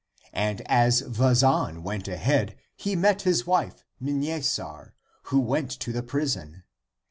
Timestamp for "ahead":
2.07-2.57